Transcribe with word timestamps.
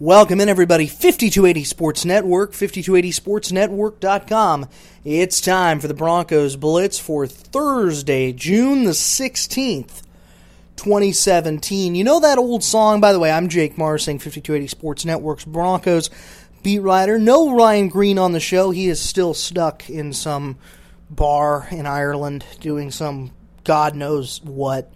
Welcome 0.00 0.40
in, 0.40 0.48
everybody. 0.48 0.86
5280 0.86 1.64
Sports 1.64 2.06
Network, 2.06 2.52
5280sportsnetwork.com. 2.52 4.70
It's 5.04 5.42
time 5.42 5.80
for 5.80 5.86
the 5.86 5.92
Broncos 5.92 6.56
Blitz 6.56 6.98
for 6.98 7.26
Thursday, 7.26 8.32
June 8.32 8.84
the 8.84 8.92
16th, 8.92 10.00
2017. 10.76 11.94
You 11.94 12.04
know 12.04 12.20
that 12.20 12.38
old 12.38 12.64
song, 12.64 13.02
by 13.02 13.12
the 13.12 13.18
way, 13.18 13.30
I'm 13.30 13.50
Jake 13.50 13.76
Marsing, 13.76 14.18
5280 14.18 14.66
Sports 14.66 15.04
Network's 15.04 15.44
Broncos 15.44 16.08
beat 16.62 16.78
writer. 16.78 17.18
No 17.18 17.54
Ryan 17.54 17.88
Green 17.88 18.18
on 18.18 18.32
the 18.32 18.40
show. 18.40 18.70
He 18.70 18.88
is 18.88 18.98
still 18.98 19.34
stuck 19.34 19.90
in 19.90 20.14
some 20.14 20.56
bar 21.10 21.68
in 21.70 21.84
Ireland 21.84 22.46
doing 22.60 22.90
some 22.90 23.32
God 23.62 23.94
knows 23.94 24.42
what. 24.42 24.90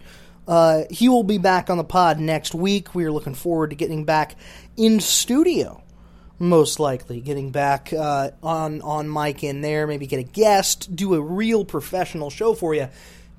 Uh, 0.47 0.83
he 0.89 1.09
will 1.09 1.23
be 1.23 1.37
back 1.37 1.69
on 1.69 1.77
the 1.77 1.83
pod 1.83 2.19
next 2.19 2.55
week. 2.55 2.95
We 2.95 3.03
are 3.03 3.11
looking 3.11 3.35
forward 3.35 3.71
to 3.71 3.75
getting 3.75 4.05
back 4.05 4.35
in 4.77 4.99
studio, 4.99 5.83
most 6.39 6.79
likely 6.79 7.19
getting 7.19 7.49
back 7.49 7.91
uh, 7.91 8.31
on 8.41 8.81
on 8.81 9.11
mic 9.11 9.43
in 9.43 9.61
there. 9.61 9.87
Maybe 9.87 10.07
get 10.07 10.19
a 10.19 10.23
guest, 10.23 10.95
do 10.95 11.15
a 11.15 11.21
real 11.21 11.65
professional 11.65 12.29
show 12.29 12.53
for 12.53 12.73
you, 12.73 12.87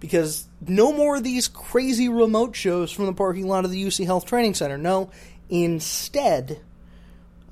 because 0.01 0.47
no 0.67 0.93
more 0.93 1.17
of 1.17 1.25
these 1.25 1.49
crazy 1.49 2.09
remote 2.09 2.57
shows 2.57 2.91
from 2.91 3.07
the 3.07 3.13
parking 3.13 3.47
lot 3.47 3.65
of 3.65 3.71
the 3.71 3.83
UC 3.83 4.05
Health 4.05 4.27
Training 4.27 4.55
Center. 4.55 4.77
No, 4.77 5.11
instead, 5.49 6.61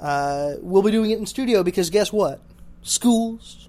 uh, 0.01 0.55
we'll 0.61 0.83
be 0.83 0.91
doing 0.91 1.11
it 1.13 1.19
in 1.19 1.27
studio 1.27 1.63
because 1.63 1.91
guess 1.91 2.13
what? 2.13 2.41
Schools 2.83 3.69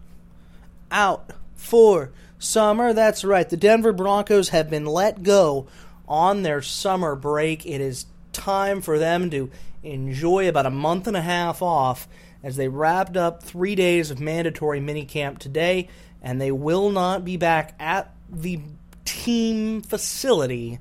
out 0.91 1.31
for 1.55 2.11
summer. 2.39 2.93
That's 2.93 3.23
right. 3.23 3.47
The 3.47 3.57
Denver 3.57 3.93
Broncos 3.93 4.49
have 4.49 4.69
been 4.69 4.85
let 4.85 5.23
go 5.23 5.67
on 6.07 6.43
their 6.43 6.61
summer 6.61 7.15
break. 7.15 7.65
It 7.65 7.81
is 7.81 8.05
time 8.31 8.81
for 8.81 8.97
them 8.97 9.29
to 9.31 9.49
enjoy 9.83 10.49
about 10.49 10.65
a 10.65 10.71
month 10.71 11.07
and 11.07 11.17
a 11.17 11.21
half 11.21 11.61
off 11.61 12.07
as 12.43 12.55
they 12.55 12.67
wrapped 12.67 13.17
up 13.17 13.43
three 13.43 13.75
days 13.75 14.11
of 14.11 14.19
mandatory 14.19 14.79
minicamp 14.79 15.39
today, 15.39 15.89
and 16.21 16.39
they 16.39 16.51
will 16.51 16.89
not 16.89 17.25
be 17.25 17.37
back 17.37 17.75
at 17.79 18.13
the 18.29 18.59
team 19.05 19.81
facility 19.81 20.79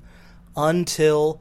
until 0.56 1.40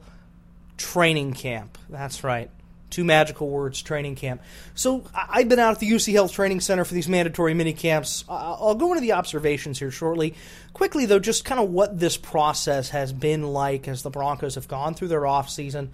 training 0.76 1.32
camp. 1.32 1.78
That's 1.88 2.22
right. 2.22 2.50
Two 2.88 3.04
magical 3.04 3.48
words, 3.48 3.82
training 3.82 4.14
camp. 4.14 4.40
So 4.74 5.04
I've 5.14 5.48
been 5.48 5.58
out 5.58 5.72
at 5.72 5.80
the 5.80 5.90
UC 5.90 6.12
Health 6.12 6.32
Training 6.32 6.60
Center 6.60 6.84
for 6.84 6.94
these 6.94 7.08
mandatory 7.08 7.52
mini 7.52 7.72
camps. 7.72 8.24
I'll 8.28 8.76
go 8.76 8.92
into 8.92 9.00
the 9.00 9.12
observations 9.12 9.78
here 9.78 9.90
shortly. 9.90 10.34
Quickly, 10.72 11.04
though, 11.04 11.18
just 11.18 11.44
kind 11.44 11.60
of 11.60 11.70
what 11.70 11.98
this 11.98 12.16
process 12.16 12.90
has 12.90 13.12
been 13.12 13.42
like 13.42 13.88
as 13.88 14.02
the 14.02 14.10
Broncos 14.10 14.54
have 14.54 14.68
gone 14.68 14.94
through 14.94 15.08
their 15.08 15.26
off 15.26 15.50
season. 15.50 15.90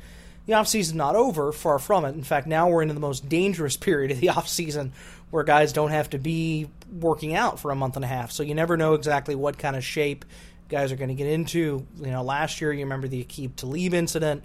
The 0.47 0.55
off 0.55 0.69
season's 0.69 0.97
not 0.97 1.15
over, 1.15 1.53
far 1.53 1.79
from 1.79 2.05
it. 2.05 2.15
In 2.15 2.25
fact, 2.25 2.47
now 2.47 2.69
we're 2.69 2.83
into 2.83 2.95
the 2.95 3.01
most 3.01 3.29
dangerous 3.29 3.77
period 3.77 4.11
of 4.11 4.21
the 4.21 4.29
off 4.31 4.49
season 4.49 4.93
where 5.31 5.45
guys 5.45 5.73
don't 5.73 5.91
have 5.91 6.11
to 6.11 6.19
be 6.19 6.69
working 6.93 7.35
out 7.35 7.61
for 7.61 7.71
a 7.71 7.75
month 7.75 7.97
and 7.97 8.05
a 8.05 8.09
half. 8.09 8.33
So 8.33 8.43
you 8.43 8.55
never 8.55 8.77
know 8.77 8.95
exactly 8.95 9.35
what 9.35 9.59
kind 9.59 9.77
of 9.77 9.85
shape 9.85 10.25
guys 10.69 10.93
are 10.93 10.97
going 10.97 11.09
to 11.09 11.15
get 11.15 11.29
into. 11.29 11.87
You 11.99 12.11
know, 12.11 12.23
last 12.23 12.61
year 12.61 12.73
you 12.73 12.81
remember 12.81 13.09
the 13.09 13.25
Aqib 13.25 13.57
Talib 13.57 13.95
incident 13.95 14.43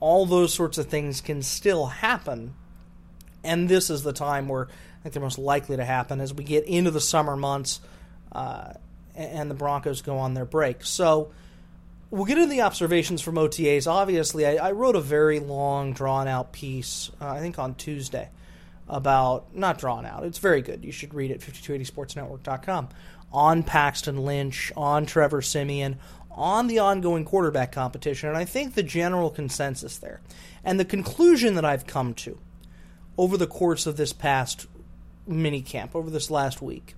all 0.00 0.24
those 0.24 0.52
sorts 0.52 0.78
of 0.78 0.86
things 0.86 1.20
can 1.20 1.42
still 1.42 1.86
happen. 1.86 2.54
And 3.44 3.68
this 3.68 3.90
is 3.90 4.02
the 4.02 4.12
time 4.12 4.48
where 4.48 4.66
I 4.66 5.02
think 5.02 5.14
they're 5.14 5.22
most 5.22 5.38
likely 5.38 5.76
to 5.76 5.84
happen 5.84 6.20
as 6.20 6.34
we 6.34 6.42
get 6.42 6.64
into 6.64 6.90
the 6.90 7.00
summer 7.00 7.36
months 7.36 7.80
uh, 8.32 8.72
and 9.14 9.50
the 9.50 9.54
Broncos 9.54 10.02
go 10.02 10.18
on 10.18 10.34
their 10.34 10.44
break. 10.44 10.84
So 10.84 11.30
we'll 12.10 12.24
get 12.24 12.38
into 12.38 12.50
the 12.50 12.62
observations 12.62 13.22
from 13.22 13.36
OTAs. 13.36 13.90
Obviously, 13.90 14.46
I, 14.46 14.68
I 14.68 14.72
wrote 14.72 14.96
a 14.96 15.00
very 15.00 15.40
long, 15.40 15.92
drawn 15.92 16.28
out 16.28 16.52
piece, 16.52 17.10
uh, 17.20 17.28
I 17.28 17.40
think 17.40 17.58
on 17.58 17.74
Tuesday, 17.74 18.30
about, 18.88 19.54
not 19.54 19.78
drawn 19.78 20.04
out, 20.04 20.24
it's 20.24 20.38
very 20.38 20.62
good. 20.62 20.84
You 20.84 20.92
should 20.92 21.14
read 21.14 21.30
it, 21.30 21.40
5280sportsnetwork.com, 21.40 22.88
on 23.32 23.62
Paxton 23.62 24.18
Lynch, 24.24 24.72
on 24.76 25.06
Trevor 25.06 25.42
Siemian, 25.42 25.98
on 26.30 26.66
the 26.66 26.78
ongoing 26.78 27.24
quarterback 27.24 27.72
competition, 27.72 28.28
and 28.28 28.38
I 28.38 28.44
think 28.44 28.74
the 28.74 28.82
general 28.82 29.30
consensus 29.30 29.98
there, 29.98 30.20
and 30.64 30.78
the 30.78 30.84
conclusion 30.84 31.54
that 31.54 31.64
I've 31.64 31.86
come 31.86 32.14
to 32.14 32.38
over 33.16 33.36
the 33.36 33.46
course 33.46 33.86
of 33.86 33.96
this 33.96 34.12
past 34.12 34.66
mini 35.26 35.62
camp, 35.62 35.94
over 35.94 36.10
this 36.10 36.30
last 36.30 36.62
week, 36.62 36.94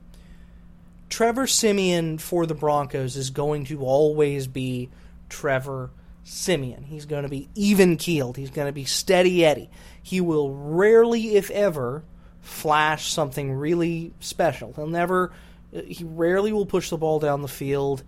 Trevor 1.08 1.46
Siemian 1.46 2.16
for 2.18 2.46
the 2.46 2.54
Broncos 2.54 3.16
is 3.16 3.28
going 3.28 3.66
to 3.66 3.84
always 3.84 4.46
be 4.46 4.88
Trevor 5.32 5.90
Siemian. 6.24 6.84
He's 6.84 7.06
going 7.06 7.24
to 7.24 7.28
be 7.28 7.48
even 7.54 7.96
keeled. 7.96 8.36
He's 8.36 8.50
going 8.50 8.68
to 8.68 8.72
be 8.72 8.84
steady 8.84 9.44
Eddie. 9.44 9.70
He 10.02 10.20
will 10.20 10.54
rarely, 10.54 11.36
if 11.36 11.50
ever, 11.50 12.04
flash 12.40 13.12
something 13.12 13.52
really 13.52 14.12
special. 14.20 14.72
He'll 14.74 14.86
never, 14.86 15.32
he 15.72 16.04
rarely 16.04 16.52
will 16.52 16.66
push 16.66 16.90
the 16.90 16.96
ball 16.96 17.18
down 17.18 17.42
the 17.42 17.48
field 17.48 18.04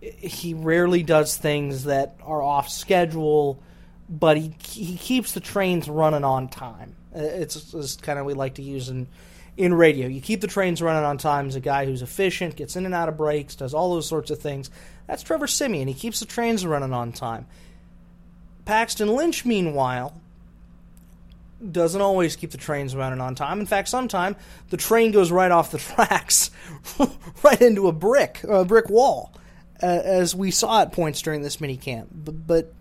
he 0.00 0.54
rarely 0.54 1.02
does 1.02 1.36
things 1.36 1.84
that 1.84 2.16
are 2.22 2.42
off 2.42 2.68
schedule, 2.68 3.62
but 4.08 4.36
he 4.36 4.54
he 4.62 4.96
keeps 4.96 5.32
the 5.32 5.40
trains 5.40 5.88
running 5.88 6.24
on 6.24 6.48
time. 6.48 6.96
Uh, 7.14 7.20
it's, 7.20 7.74
it's 7.74 7.96
kind 7.96 8.18
of 8.18 8.26
we 8.26 8.34
like 8.34 8.54
to 8.56 8.62
use 8.62 8.88
in 8.88 9.08
in 9.56 9.74
radio. 9.74 10.06
You 10.06 10.20
keep 10.20 10.40
the 10.40 10.46
trains 10.46 10.82
running 10.82 11.04
on 11.04 11.18
time 11.18 11.48
as 11.48 11.56
a 11.56 11.60
guy 11.60 11.86
who's 11.86 12.02
efficient, 12.02 12.56
gets 12.56 12.76
in 12.76 12.84
and 12.84 12.94
out 12.94 13.08
of 13.08 13.16
breaks, 13.16 13.54
does 13.54 13.74
all 13.74 13.94
those 13.94 14.08
sorts 14.08 14.30
of 14.30 14.38
things. 14.38 14.70
That's 15.06 15.22
Trevor 15.22 15.46
Siemian. 15.46 15.88
He 15.88 15.94
keeps 15.94 16.20
the 16.20 16.26
trains 16.26 16.66
running 16.66 16.92
on 16.92 17.12
time. 17.12 17.46
Paxton 18.64 19.08
Lynch, 19.08 19.44
meanwhile, 19.44 20.20
doesn't 21.72 22.00
always 22.00 22.36
keep 22.36 22.50
the 22.50 22.58
trains 22.58 22.94
running 22.94 23.20
on 23.20 23.34
time. 23.34 23.60
In 23.60 23.66
fact, 23.66 23.88
sometimes 23.88 24.36
the 24.70 24.76
train 24.76 25.12
goes 25.12 25.30
right 25.30 25.50
off 25.50 25.70
the 25.70 25.78
tracks, 25.94 26.50
right 27.42 27.60
into 27.60 27.88
a 27.88 27.92
brick, 27.92 28.42
a 28.44 28.64
brick 28.64 28.90
wall 28.90 29.32
as 29.80 30.34
we 30.34 30.50
saw 30.50 30.82
at 30.82 30.92
points 30.92 31.20
during 31.20 31.42
this 31.42 31.60
mini 31.60 31.76
camp. 31.76 32.08
But, 32.12 32.46
but 32.46 32.74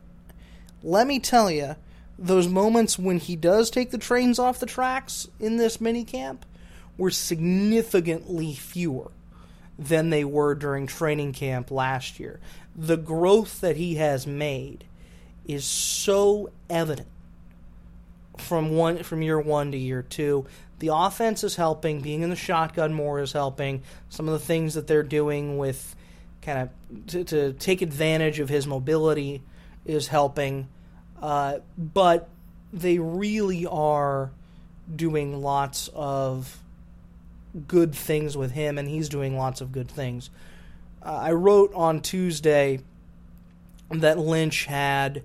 let 0.82 1.08
me 1.08 1.20
tell 1.20 1.52
you, 1.52 1.76
those 2.18 2.48
moments 2.48 2.98
when 2.98 3.20
he 3.20 3.36
does 3.36 3.70
take 3.70 3.92
the 3.92 3.98
trains 3.98 4.40
off 4.40 4.60
the 4.60 4.66
tracks 4.66 5.28
in 5.40 5.58
this 5.58 5.82
mini 5.82 6.06
camp 6.06 6.46
were 6.98 7.12
significantly 7.12 8.54
fewer 8.54 9.12
than 9.78 10.10
they 10.10 10.24
were 10.24 10.56
during 10.56 10.88
training 10.88 11.34
camp 11.34 11.72
last 11.72 12.20
year. 12.20 12.40
The 12.76 12.98
growth 12.98 13.62
that 13.62 13.78
he 13.78 13.96
has 13.96 14.26
made 14.26 14.86
is 15.46 15.66
so 15.66 16.50
evident 16.70 17.08
from 18.38 18.76
one 18.76 19.04
from 19.04 19.22
year 19.22 19.40
one 19.40 19.72
to 19.72 19.78
year 19.78 20.02
two. 20.02 20.46
The 20.80 20.90
offense 20.94 21.44
is 21.44 21.56
helping. 21.56 22.02
Being 22.02 22.22
in 22.22 22.30
the 22.30 22.36
shotgun 22.36 22.94
more 22.94 23.20
is 23.20 23.32
helping. 23.32 23.84
Some 24.10 24.28
of 24.28 24.34
the 24.34 24.46
things 24.46 24.74
that 24.74 24.88
they're 24.88 25.04
doing 25.04 25.58
with 25.58 25.96
kind 26.42 26.60
of 26.60 27.08
to, 27.08 27.24
to, 27.24 27.54
take 27.54 27.82
advantage 27.82 28.40
of 28.40 28.50
his 28.50 28.68
mobility 28.68 29.42
is 29.86 30.08
helping. 30.08 30.68
Uh, 31.22 31.60
but 31.78 32.30
they 32.74 33.00
really 33.00 33.66
are 33.66 34.32
doing 34.94 35.42
lots 35.42 35.90
of 35.96 36.62
good 37.68 37.94
things 37.96 38.36
with 38.36 38.52
him, 38.52 38.78
and 38.78 38.88
he's 38.88 39.10
doing 39.10 39.38
lots 39.38 39.62
of 39.62 39.72
good 39.72 39.90
things. 39.90 40.30
Uh, 41.04 41.14
I 41.14 41.32
wrote 41.32 41.74
on 41.74 42.02
Tuesday 42.02 42.80
that 43.90 44.18
Lynch 44.18 44.66
had 44.66 45.24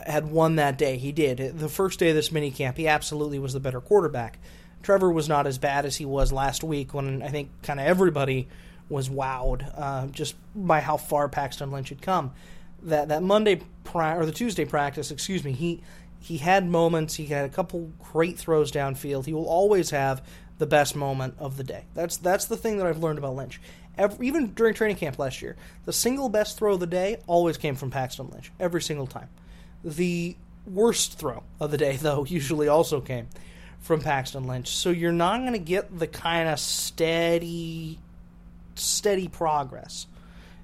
had 0.00 0.30
won 0.30 0.56
that 0.56 0.76
day. 0.76 0.98
He 0.98 1.10
did. 1.10 1.58
The 1.58 1.68
first 1.68 1.98
day 1.98 2.10
of 2.10 2.14
this 2.14 2.30
mini 2.30 2.50
camp, 2.50 2.76
he 2.76 2.86
absolutely 2.86 3.38
was 3.38 3.54
the 3.54 3.60
better 3.60 3.80
quarterback. 3.80 4.38
Trevor 4.82 5.10
was 5.10 5.28
not 5.28 5.46
as 5.46 5.58
bad 5.58 5.84
as 5.84 5.96
he 5.96 6.04
was 6.04 6.32
last 6.32 6.62
week 6.62 6.94
when 6.94 7.22
I 7.22 7.28
think 7.28 7.50
kind 7.62 7.80
of 7.80 7.86
everybody 7.86 8.46
was 8.88 9.08
wowed 9.08 9.68
uh, 9.76 10.06
just 10.08 10.36
by 10.54 10.80
how 10.80 10.96
far 10.96 11.28
Paxton 11.28 11.72
Lynch 11.72 11.88
had 11.88 12.02
come. 12.02 12.32
That 12.82 13.08
that 13.08 13.22
Monday 13.22 13.62
pra- 13.84 14.16
or 14.16 14.26
the 14.26 14.32
Tuesday 14.32 14.64
practice, 14.64 15.10
excuse 15.10 15.42
me, 15.42 15.52
he 15.52 15.82
he 16.20 16.38
had 16.38 16.68
moments. 16.68 17.14
He 17.14 17.26
had 17.26 17.46
a 17.46 17.48
couple 17.48 17.90
great 18.12 18.38
throws 18.38 18.70
downfield. 18.70 19.24
He 19.24 19.32
will 19.32 19.48
always 19.48 19.90
have 19.90 20.22
the 20.58 20.66
best 20.66 20.96
moment 20.96 21.34
of 21.38 21.56
the 21.56 21.64
day. 21.64 21.84
That's 21.94 22.16
that's 22.16 22.46
the 22.46 22.56
thing 22.56 22.78
that 22.78 22.86
I've 22.86 23.02
learned 23.02 23.18
about 23.18 23.36
Lynch. 23.36 23.60
Every, 23.98 24.26
even 24.26 24.52
during 24.52 24.74
training 24.74 24.96
camp 24.96 25.18
last 25.18 25.40
year, 25.40 25.56
the 25.84 25.92
single 25.92 26.28
best 26.28 26.58
throw 26.58 26.74
of 26.74 26.80
the 26.80 26.86
day 26.86 27.18
always 27.26 27.56
came 27.56 27.76
from 27.76 27.90
Paxton 27.90 28.28
Lynch 28.30 28.52
every 28.60 28.82
single 28.82 29.06
time. 29.06 29.28
The 29.84 30.36
worst 30.66 31.18
throw 31.18 31.42
of 31.60 31.70
the 31.70 31.78
day, 31.78 31.96
though, 32.00 32.24
usually 32.24 32.68
also 32.68 33.00
came 33.00 33.28
from 33.80 34.00
Paxton 34.00 34.46
Lynch. 34.46 34.68
So 34.68 34.90
you're 34.90 35.12
not 35.12 35.40
going 35.40 35.52
to 35.52 35.58
get 35.58 35.98
the 35.98 36.06
kind 36.06 36.48
of 36.48 36.58
steady, 36.58 37.98
steady 38.74 39.28
progress 39.28 40.06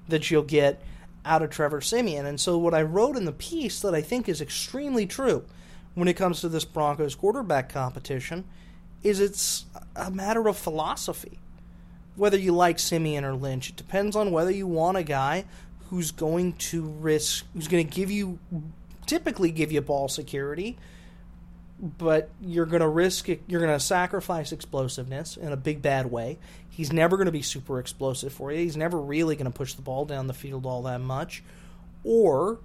that 0.09 0.29
you'll 0.29 0.43
get 0.43 0.81
out 1.25 1.41
of 1.41 1.49
Trevor 1.49 1.81
Siemian. 1.81 2.25
And 2.25 2.39
so 2.39 2.57
what 2.57 2.73
I 2.73 2.81
wrote 2.81 3.15
in 3.15 3.25
the 3.25 3.31
piece 3.31 3.79
that 3.81 3.95
I 3.95 4.01
think 4.01 4.27
is 4.27 4.41
extremely 4.41 5.05
true 5.05 5.45
when 5.95 6.07
it 6.07 6.15
comes 6.15 6.41
to 6.41 6.49
this 6.49 6.65
Broncos 6.65 7.15
quarterback 7.15 7.69
competition 7.69 8.43
is 9.03 9.19
it's 9.19 9.65
a 9.95 10.09
matter 10.09 10.47
of 10.47 10.57
philosophy. 10.57 11.39
Whether 12.15 12.37
you 12.37 12.53
like 12.53 12.79
Siemian 12.79 13.25
or 13.25 13.33
Lynch, 13.33 13.69
it 13.69 13.75
depends 13.75 14.15
on 14.15 14.31
whether 14.31 14.51
you 14.51 14.67
want 14.67 14.97
a 14.97 15.03
guy 15.03 15.45
who's 15.89 16.11
going 16.11 16.53
to 16.53 16.83
risk, 16.83 17.45
who's 17.53 17.67
going 17.67 17.87
to 17.87 17.93
give 17.93 18.11
you, 18.11 18.39
typically 19.05 19.51
give 19.51 19.71
you 19.71 19.81
ball 19.81 20.07
security, 20.07 20.77
but 21.79 22.29
you're 22.41 22.65
going 22.65 22.81
to 22.81 22.87
risk 22.87 23.27
you're 23.27 23.59
going 23.59 23.67
to 23.67 23.79
sacrifice 23.79 24.51
explosiveness 24.51 25.35
in 25.35 25.51
a 25.51 25.57
big 25.57 25.81
bad 25.81 26.09
way. 26.09 26.39
He's 26.69 26.93
never 26.93 27.17
going 27.17 27.25
to 27.25 27.31
be 27.31 27.41
super 27.41 27.79
explosive 27.79 28.31
for 28.31 28.51
you. 28.51 28.59
He's 28.59 28.77
never 28.77 28.99
really 28.99 29.35
going 29.35 29.51
to 29.51 29.57
push 29.57 29.73
the 29.73 29.81
ball 29.81 30.05
down 30.05 30.27
the 30.27 30.33
field 30.33 30.65
all 30.65 30.83
that 30.83 31.01
much. 31.01 31.43
Or 32.03 32.59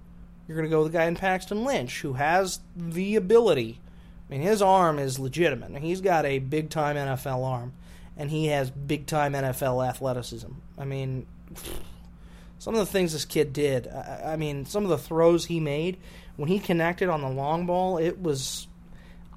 you're 0.47 0.57
going 0.57 0.69
to 0.69 0.71
go 0.71 0.83
with 0.83 0.93
a 0.93 0.97
guy 0.97 1.05
in 1.05 1.15
Paxton 1.15 1.63
Lynch 1.63 2.01
who 2.01 2.13
has 2.13 2.59
the 2.75 3.15
ability. 3.15 3.79
I 4.29 4.33
mean, 4.33 4.41
his 4.41 4.61
arm 4.61 4.99
is 4.99 5.17
legitimate. 5.17 5.75
He's 5.81 6.01
got 6.01 6.25
a 6.25 6.39
big 6.39 6.69
time 6.69 6.95
NFL 6.95 7.43
arm, 7.43 7.73
and 8.15 8.29
he 8.29 8.47
has 8.47 8.69
big 8.69 9.07
time 9.07 9.33
NFL 9.33 9.87
athleticism. 9.87 10.51
I 10.77 10.85
mean, 10.85 11.25
some 12.59 12.75
of 12.75 12.79
the 12.79 12.85
things 12.85 13.13
this 13.13 13.25
kid 13.25 13.53
did. 13.53 13.87
I, 13.87 14.33
I 14.33 14.35
mean, 14.35 14.65
some 14.65 14.83
of 14.83 14.89
the 14.89 14.97
throws 14.97 15.45
he 15.45 15.59
made 15.59 15.97
when 16.39 16.47
he 16.47 16.57
connected 16.57 17.09
on 17.09 17.21
the 17.21 17.29
long 17.29 17.65
ball, 17.65 17.97
it 17.97 18.17
was 18.21 18.65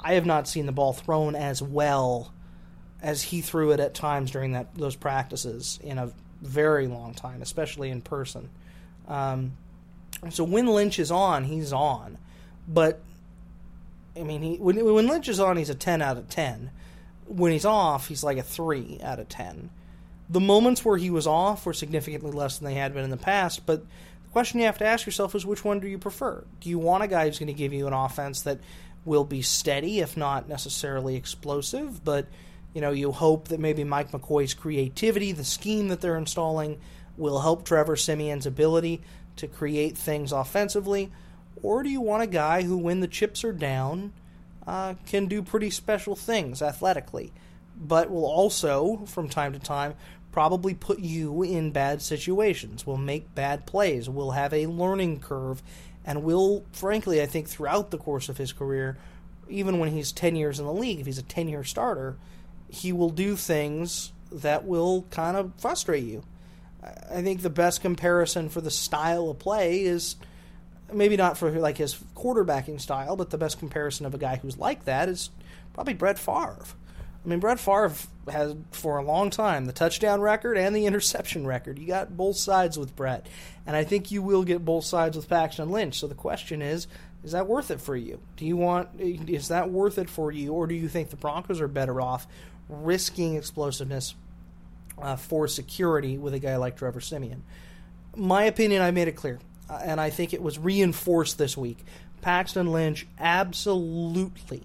I 0.00 0.14
have 0.14 0.24
not 0.24 0.46
seen 0.46 0.66
the 0.66 0.72
ball 0.72 0.92
thrown 0.92 1.34
as 1.34 1.60
well 1.60 2.32
as 3.02 3.22
he 3.22 3.40
threw 3.40 3.72
it 3.72 3.80
at 3.80 3.92
times 3.92 4.30
during 4.30 4.52
that 4.52 4.72
those 4.76 4.94
practices 4.94 5.80
in 5.82 5.98
a 5.98 6.12
very 6.40 6.86
long 6.86 7.12
time, 7.12 7.42
especially 7.42 7.90
in 7.90 8.02
person. 8.02 8.50
Um, 9.08 9.56
so 10.30 10.44
when 10.44 10.68
Lynch 10.68 11.00
is 11.00 11.10
on, 11.10 11.42
he's 11.42 11.72
on, 11.72 12.18
but 12.68 13.00
I 14.16 14.22
mean, 14.22 14.42
he 14.42 14.56
when 14.56 14.82
when 14.84 15.06
Lynch 15.06 15.28
is 15.28 15.40
on, 15.40 15.56
he's 15.56 15.70
a 15.70 15.74
ten 15.74 16.02
out 16.02 16.18
of 16.18 16.28
ten. 16.28 16.70
When 17.26 17.52
he's 17.52 17.64
off, 17.64 18.08
he's 18.08 18.24
like 18.24 18.38
a 18.38 18.42
three 18.42 18.98
out 19.02 19.18
of 19.18 19.28
ten. 19.28 19.70
The 20.28 20.40
moments 20.40 20.84
where 20.84 20.96
he 20.96 21.10
was 21.10 21.26
off 21.26 21.66
were 21.66 21.72
significantly 21.72 22.32
less 22.32 22.58
than 22.58 22.66
they 22.66 22.74
had 22.74 22.94
been 22.94 23.04
in 23.04 23.10
the 23.10 23.16
past, 23.16 23.66
but 23.66 23.80
the 23.80 24.30
question 24.32 24.60
you 24.60 24.66
have 24.66 24.78
to 24.78 24.86
ask 24.86 25.04
yourself 25.06 25.34
is 25.34 25.44
which 25.44 25.64
one 25.64 25.80
do 25.80 25.88
you 25.88 25.98
prefer? 25.98 26.44
Do 26.60 26.70
you 26.70 26.78
want 26.78 27.04
a 27.04 27.08
guy 27.08 27.26
who's 27.26 27.38
going 27.38 27.48
to 27.48 27.52
give 27.52 27.72
you 27.72 27.86
an 27.86 27.92
offense 27.92 28.42
that 28.42 28.58
will 29.04 29.24
be 29.24 29.42
steady, 29.42 30.00
if 30.00 30.16
not 30.16 30.48
necessarily 30.48 31.16
explosive. 31.16 32.04
But 32.04 32.26
you 32.74 32.80
know, 32.80 32.90
you 32.90 33.12
hope 33.12 33.48
that 33.48 33.60
maybe 33.60 33.84
Mike 33.84 34.12
McCoy's 34.12 34.54
creativity, 34.54 35.32
the 35.32 35.44
scheme 35.44 35.88
that 35.88 36.00
they're 36.00 36.16
installing, 36.16 36.80
will 37.16 37.40
help 37.40 37.64
Trevor 37.64 37.96
Siemian's 37.96 38.46
ability 38.46 39.02
to 39.36 39.46
create 39.46 39.96
things 39.96 40.32
offensively. 40.32 41.12
Or 41.62 41.82
do 41.82 41.90
you 41.90 42.00
want 42.00 42.22
a 42.22 42.28
guy 42.28 42.62
who, 42.62 42.76
when 42.76 43.00
the 43.00 43.08
chips 43.08 43.44
are 43.44 43.52
down, 43.52 44.12
uh, 44.66 44.94
can 45.06 45.26
do 45.26 45.42
pretty 45.42 45.70
special 45.70 46.14
things 46.16 46.62
athletically, 46.62 47.32
but 47.76 48.10
will 48.10 48.26
also, 48.26 49.04
from 49.06 49.28
time 49.28 49.52
to 49.52 49.58
time, 49.58 49.94
probably 50.30 50.74
put 50.74 50.98
you 50.98 51.42
in 51.42 51.70
bad 51.70 52.00
situations, 52.00 52.86
will 52.86 52.96
make 52.96 53.34
bad 53.34 53.66
plays, 53.66 54.08
will 54.08 54.30
have 54.32 54.52
a 54.52 54.66
learning 54.66 55.20
curve 55.20 55.62
and 56.04 56.24
will, 56.24 56.64
frankly, 56.72 57.22
I 57.22 57.26
think 57.26 57.48
throughout 57.48 57.90
the 57.90 57.98
course 57.98 58.28
of 58.28 58.38
his 58.38 58.52
career, 58.52 58.98
even 59.48 59.78
when 59.78 59.90
he's 59.90 60.10
10 60.12 60.36
years 60.36 60.58
in 60.58 60.66
the 60.66 60.72
league, 60.72 61.00
if 61.00 61.06
he's 61.06 61.18
a 61.18 61.22
10 61.22 61.48
year 61.48 61.62
starter, 61.62 62.16
he 62.68 62.92
will 62.92 63.10
do 63.10 63.36
things 63.36 64.12
that 64.30 64.64
will 64.64 65.02
kind 65.10 65.36
of 65.36 65.52
frustrate 65.58 66.04
you. 66.04 66.24
I 66.82 67.22
think 67.22 67.42
the 67.42 67.50
best 67.50 67.80
comparison 67.80 68.48
for 68.48 68.60
the 68.60 68.70
style 68.70 69.30
of 69.30 69.38
play 69.38 69.82
is 69.82 70.16
maybe 70.94 71.16
not 71.16 71.38
for 71.38 71.50
like 71.50 71.78
his 71.78 71.94
quarterbacking 72.16 72.80
style, 72.80 73.16
but 73.16 73.30
the 73.30 73.38
best 73.38 73.58
comparison 73.58 74.06
of 74.06 74.14
a 74.14 74.18
guy 74.18 74.36
who's 74.36 74.58
like 74.58 74.84
that 74.84 75.08
is 75.08 75.30
probably 75.74 75.94
Brett 75.94 76.18
Favre. 76.18 76.64
I 77.24 77.28
mean, 77.28 77.38
Brett 77.38 77.60
Favre 77.60 77.92
has 78.30 78.54
for 78.72 78.98
a 78.98 79.04
long 79.04 79.30
time 79.30 79.66
the 79.66 79.72
touchdown 79.72 80.20
record 80.20 80.58
and 80.58 80.74
the 80.74 80.86
interception 80.86 81.46
record. 81.46 81.78
You 81.78 81.86
got 81.86 82.16
both 82.16 82.36
sides 82.36 82.78
with 82.78 82.96
Brett, 82.96 83.26
and 83.66 83.76
I 83.76 83.84
think 83.84 84.10
you 84.10 84.22
will 84.22 84.44
get 84.44 84.64
both 84.64 84.84
sides 84.84 85.16
with 85.16 85.28
Paxton 85.28 85.70
Lynch. 85.70 85.98
So 85.98 86.06
the 86.06 86.14
question 86.14 86.62
is, 86.62 86.88
is 87.22 87.32
that 87.32 87.46
worth 87.46 87.70
it 87.70 87.80
for 87.80 87.94
you? 87.94 88.20
Do 88.36 88.44
you 88.44 88.56
want 88.56 89.00
is 89.00 89.48
that 89.48 89.70
worth 89.70 89.98
it 89.98 90.10
for 90.10 90.32
you, 90.32 90.52
or 90.52 90.66
do 90.66 90.74
you 90.74 90.88
think 90.88 91.10
the 91.10 91.16
Broncos 91.16 91.60
are 91.60 91.68
better 91.68 92.00
off 92.00 92.26
risking 92.68 93.36
explosiveness 93.36 94.14
uh, 95.00 95.16
for 95.16 95.46
security 95.46 96.18
with 96.18 96.34
a 96.34 96.40
guy 96.40 96.56
like 96.56 96.76
Trevor 96.76 97.00
Siemian? 97.00 97.42
My 98.16 98.44
opinion, 98.44 98.82
I 98.82 98.90
made 98.90 99.08
it 99.08 99.12
clear, 99.12 99.38
and 99.82 100.00
I 100.00 100.10
think 100.10 100.32
it 100.34 100.42
was 100.42 100.58
reinforced 100.58 101.38
this 101.38 101.56
week. 101.56 101.78
Paxton 102.20 102.72
Lynch 102.72 103.06
absolutely 103.18 104.62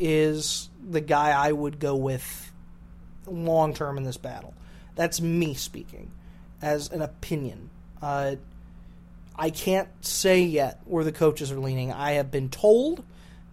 is 0.00 0.68
the 0.88 1.00
guy 1.00 1.30
I 1.30 1.52
would 1.52 1.78
go 1.78 1.96
with 1.96 2.52
long 3.26 3.74
term 3.74 3.98
in 3.98 4.04
this 4.04 4.16
battle. 4.16 4.54
That's 4.94 5.20
me 5.20 5.54
speaking 5.54 6.10
as 6.60 6.90
an 6.90 7.02
opinion. 7.02 7.70
Uh, 8.00 8.36
I 9.36 9.50
can't 9.50 9.88
say 10.04 10.42
yet 10.42 10.80
where 10.84 11.04
the 11.04 11.12
coaches 11.12 11.50
are 11.50 11.58
leaning. 11.58 11.92
I 11.92 12.12
have 12.12 12.30
been 12.30 12.48
told 12.48 13.04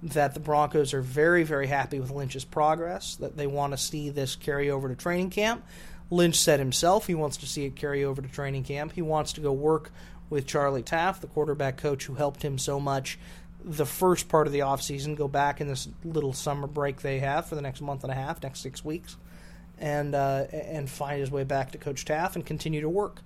that 0.01 0.33
the 0.33 0.39
Broncos 0.39 0.93
are 0.93 1.01
very, 1.01 1.43
very 1.43 1.67
happy 1.67 1.99
with 1.99 2.11
Lynch's 2.11 2.45
progress, 2.45 3.15
that 3.17 3.37
they 3.37 3.47
want 3.47 3.73
to 3.73 3.77
see 3.77 4.09
this 4.09 4.35
carry 4.35 4.69
over 4.69 4.87
to 4.87 4.95
training 4.95 5.29
camp. 5.29 5.63
Lynch 6.09 6.37
said 6.37 6.59
himself 6.59 7.07
he 7.07 7.15
wants 7.15 7.37
to 7.37 7.45
see 7.45 7.65
it 7.65 7.75
carry 7.75 8.03
over 8.03 8.21
to 8.21 8.27
training 8.27 8.63
camp. 8.63 8.93
He 8.93 9.01
wants 9.01 9.33
to 9.33 9.41
go 9.41 9.51
work 9.51 9.91
with 10.29 10.45
Charlie 10.45 10.83
Taft, 10.83 11.21
the 11.21 11.27
quarterback 11.27 11.77
coach 11.77 12.05
who 12.05 12.15
helped 12.15 12.43
him 12.43 12.57
so 12.57 12.79
much 12.79 13.17
the 13.63 13.85
first 13.85 14.29
part 14.29 14.47
of 14.47 14.53
the 14.53 14.59
offseason, 14.59 15.15
go 15.15 15.27
back 15.27 15.59
in 15.59 15.67
this 15.67 15.87
little 16.03 16.33
summer 16.33 16.67
break 16.67 17.01
they 17.01 17.19
have 17.19 17.45
for 17.45 17.55
the 17.55 17.61
next 17.61 17.81
month 17.81 18.03
and 18.03 18.11
a 18.11 18.15
half, 18.15 18.41
next 18.41 18.61
six 18.61 18.83
weeks, 18.85 19.17
and 19.77 20.15
uh, 20.15 20.45
and 20.51 20.89
find 20.89 21.19
his 21.19 21.31
way 21.31 21.43
back 21.43 21.71
to 21.71 21.77
Coach 21.77 22.05
Taft 22.05 22.35
and 22.35 22.45
continue 22.45 22.81
to 22.81 22.89
work. 22.89 23.21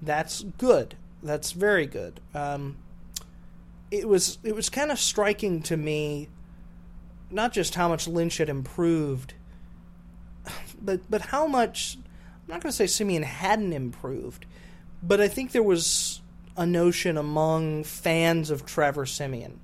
That's 0.00 0.42
good. 0.42 0.96
That's 1.22 1.52
very 1.52 1.86
good. 1.86 2.20
Um, 2.34 2.76
it 3.90 4.08
was 4.08 4.38
it 4.42 4.54
was 4.54 4.70
kind 4.70 4.90
of 4.90 4.98
striking 4.98 5.62
to 5.62 5.76
me, 5.76 6.28
not 7.30 7.52
just 7.52 7.74
how 7.74 7.88
much 7.88 8.08
Lynch 8.08 8.38
had 8.38 8.48
improved, 8.48 9.34
but 10.80 11.00
but 11.10 11.20
how 11.22 11.46
much. 11.46 11.98
I'm 12.46 12.56
not 12.56 12.62
going 12.62 12.72
to 12.72 12.76
say 12.76 12.86
Siemian 12.86 13.22
hadn't 13.22 13.72
improved, 13.72 14.44
but 15.02 15.18
I 15.18 15.28
think 15.28 15.52
there 15.52 15.62
was 15.62 16.13
a 16.56 16.66
notion 16.66 17.16
among 17.16 17.84
fans 17.84 18.50
of 18.50 18.64
Trevor 18.64 19.06
Siemian. 19.06 19.58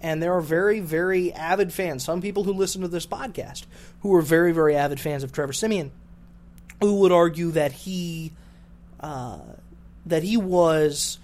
and 0.00 0.20
there 0.22 0.32
are 0.32 0.40
very, 0.40 0.80
very 0.80 1.32
avid 1.32 1.72
fans. 1.72 2.04
Some 2.04 2.20
people 2.20 2.42
who 2.44 2.52
listen 2.52 2.82
to 2.82 2.88
this 2.88 3.06
podcast 3.06 3.64
who 4.00 4.12
are 4.14 4.22
very, 4.22 4.52
very 4.52 4.74
avid 4.74 4.98
fans 4.98 5.22
of 5.22 5.32
Trevor 5.32 5.52
Siemian, 5.52 5.92
who 6.80 6.96
would 6.96 7.12
argue 7.12 7.52
that 7.52 7.72
he 7.72 8.32
uh, 9.00 9.38
that 10.06 10.22
he 10.24 10.36
was 10.36 11.18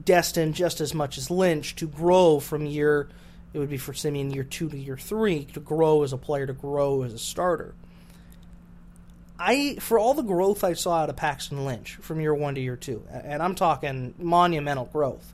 destined 0.00 0.54
just 0.54 0.80
as 0.80 0.94
much 0.94 1.18
as 1.18 1.30
Lynch 1.30 1.74
to 1.76 1.86
grow 1.88 2.38
from 2.40 2.66
year. 2.66 3.08
It 3.52 3.58
would 3.58 3.70
be 3.70 3.78
for 3.78 3.94
Siemian 3.94 4.30
year 4.32 4.44
two 4.44 4.68
to 4.68 4.78
year 4.78 4.96
three 4.96 5.44
to 5.46 5.60
grow 5.60 6.02
as 6.02 6.12
a 6.12 6.16
player, 6.18 6.46
to 6.46 6.52
grow 6.52 7.02
as 7.02 7.12
a 7.12 7.18
starter. 7.18 7.74
I, 9.38 9.76
for 9.76 9.98
all 9.98 10.14
the 10.14 10.22
growth 10.22 10.62
I 10.62 10.74
saw 10.74 11.02
out 11.02 11.10
of 11.10 11.16
Paxton 11.16 11.64
Lynch 11.64 11.96
from 11.96 12.20
year 12.20 12.34
one 12.34 12.54
to 12.54 12.60
year 12.60 12.76
two, 12.76 13.02
and 13.10 13.42
I'm 13.42 13.54
talking 13.54 14.14
monumental 14.18 14.84
growth 14.86 15.32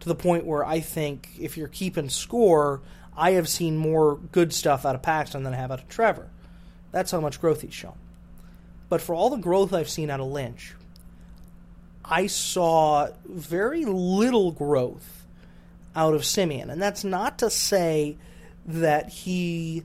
to 0.00 0.08
the 0.08 0.14
point 0.14 0.46
where 0.46 0.64
I 0.64 0.80
think 0.80 1.28
if 1.38 1.56
you're 1.56 1.68
keeping 1.68 2.08
score, 2.08 2.80
I 3.16 3.32
have 3.32 3.48
seen 3.48 3.76
more 3.76 4.16
good 4.16 4.52
stuff 4.52 4.86
out 4.86 4.94
of 4.94 5.02
Paxton 5.02 5.42
than 5.42 5.52
I 5.52 5.58
have 5.58 5.70
out 5.70 5.80
of 5.80 5.88
Trevor. 5.88 6.28
That's 6.90 7.10
how 7.10 7.20
much 7.20 7.40
growth 7.40 7.60
he's 7.60 7.74
shown. 7.74 7.96
But 8.88 9.00
for 9.00 9.14
all 9.14 9.30
the 9.30 9.36
growth 9.36 9.72
I've 9.72 9.88
seen 9.88 10.10
out 10.10 10.20
of 10.20 10.26
Lynch, 10.26 10.74
I 12.04 12.26
saw 12.26 13.08
very 13.24 13.84
little 13.84 14.52
growth 14.52 15.24
out 15.94 16.14
of 16.14 16.24
Siemian. 16.24 16.70
And 16.70 16.80
that's 16.80 17.04
not 17.04 17.38
to 17.38 17.50
say 17.50 18.16
that 18.66 19.08
he 19.08 19.84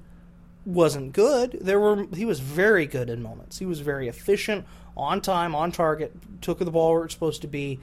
wasn't 0.67 1.13
good. 1.13 1.57
There 1.61 1.79
were 1.79 2.05
he 2.13 2.25
was 2.25 2.39
very 2.39 2.85
good 2.85 3.09
in 3.09 3.23
moments. 3.23 3.57
He 3.57 3.65
was 3.65 3.79
very 3.79 4.07
efficient, 4.07 4.65
on 4.95 5.21
time, 5.21 5.55
on 5.55 5.71
target, 5.71 6.13
took 6.41 6.59
the 6.59 6.69
ball 6.69 6.93
where 6.93 7.05
it's 7.05 7.13
supposed 7.13 7.41
to 7.41 7.47
be. 7.47 7.79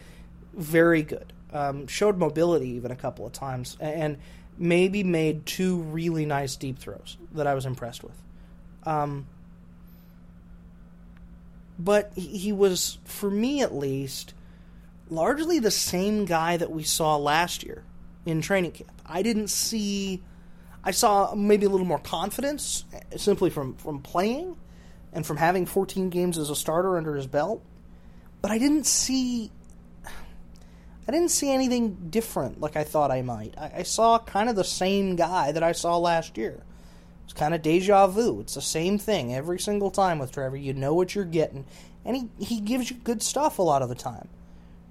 Very 0.53 1.03
good 1.03 1.33
um, 1.53 1.87
showed 1.87 2.19
mobility 2.19 2.69
even 2.71 2.91
a 2.91 2.97
couple 2.97 3.27
of 3.27 3.33
times, 3.33 3.77
and 3.81 4.19
maybe 4.59 5.03
made 5.03 5.47
two 5.47 5.79
really 5.79 6.27
nice 6.27 6.57
deep 6.57 6.79
throws 6.79 7.17
that 7.33 7.47
I 7.47 7.55
was 7.55 7.65
impressed 7.65 8.05
with. 8.05 8.21
Um, 8.85 9.27
but 11.79 12.13
he 12.15 12.53
was, 12.53 12.99
for 13.05 13.31
me 13.31 13.63
at 13.63 13.75
least, 13.75 14.35
largely 15.09 15.59
the 15.59 15.71
same 15.71 16.25
guy 16.25 16.57
that 16.57 16.71
we 16.71 16.83
saw 16.83 17.17
last 17.17 17.65
year 17.65 17.83
in 18.27 18.43
training 18.43 18.73
camp. 18.73 18.93
I 19.07 19.23
didn't 19.23 19.49
see, 19.49 20.23
I 20.85 20.91
saw 20.91 21.35
maybe 21.35 21.67
a 21.67 21.71
little 21.71 21.87
more 21.87 21.99
confidence 21.99 22.85
eh, 22.93 23.17
simply 23.17 23.51
from, 23.51 23.75
from 23.77 24.01
playing 24.01 24.57
and 25.13 25.27
from 25.27 25.39
having 25.39 25.65
14 25.67 26.11
games 26.11 26.39
as 26.39 26.51
a 26.51 26.57
starter 26.57 26.97
under 26.97 27.17
his 27.17 27.27
belt. 27.27 27.63
But 28.43 28.51
I 28.51 28.59
didn't 28.59 28.85
see 28.85 29.51
I 31.07 31.13
didn't 31.13 31.31
see 31.31 31.53
anything 31.53 32.09
different 32.11 32.61
like 32.61 32.77
I 32.77 32.85
thought 32.85 33.11
I 33.11 33.23
might. 33.23 33.55
I, 33.59 33.73
I 33.79 33.83
saw 33.83 34.19
kind 34.19 34.49
of 34.49 34.57
the 34.57 34.65
same 34.65 35.17
guy 35.17 35.53
that 35.53 35.63
I 35.63 35.73
saw 35.73 35.99
last 35.99 36.39
year. 36.39 36.63
It's 37.25 37.35
kind 37.35 37.55
of 37.55 37.63
deja 37.63 38.07
vu. 38.07 38.41
It's 38.41 38.55
the 38.55 38.63
same 38.63 38.99
thing 38.99 39.35
every 39.35 39.59
single 39.59 39.91
time 39.91 40.19
with 40.19 40.33
Trevor. 40.33 40.57
You 40.57 40.73
know 40.73 40.95
what 40.95 41.15
you're 41.15 41.25
getting, 41.25 41.67
and 42.05 42.17
he, 42.17 42.29
he 42.39 42.61
gives 42.61 42.91
you 42.91 42.97
good 42.97 43.23
stuff 43.23 43.59
a 43.59 43.63
lot 43.63 43.83
of 43.83 43.89
the 43.89 43.95
time. 43.95 44.29